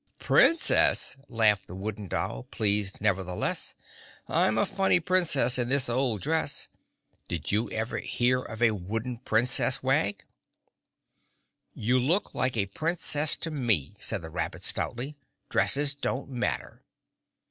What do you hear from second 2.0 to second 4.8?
Doll, pleased nevertheless. "I'm a